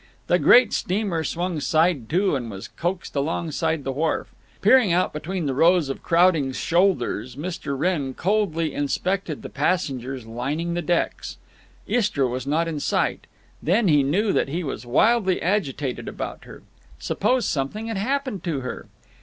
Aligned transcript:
The 0.25 0.39
great 0.39 0.73
steamer 0.73 1.23
swung 1.23 1.59
side 1.59 2.09
to 2.09 2.35
and 2.35 2.49
was 2.49 2.67
coaxed 2.69 3.15
alongside 3.15 3.83
the 3.83 3.91
wharf. 3.91 4.33
Peering 4.59 4.91
out 4.91 5.13
between 5.13 5.45
rows 5.51 5.89
of 5.89 6.01
crowding 6.01 6.53
shoulders, 6.53 7.35
Mr. 7.35 7.77
Wrenn 7.77 8.15
coldly 8.15 8.73
inspected 8.73 9.43
the 9.43 9.49
passengers 9.49 10.25
lining 10.25 10.73
the 10.73 10.81
decks. 10.81 11.37
Istra 11.85 12.27
was 12.27 12.47
not 12.47 12.67
in 12.67 12.79
sight. 12.79 13.27
Then 13.61 13.87
he 13.89 14.01
knew 14.01 14.33
that 14.33 14.47
he 14.47 14.63
was 14.63 14.87
wildly 14.87 15.39
agitated 15.39 16.07
about 16.07 16.45
her. 16.45 16.63
Suppose 16.97 17.45
something 17.45 17.85
had 17.85 17.97
happened 17.97 18.43
to 18.45 18.61
her! 18.61 18.87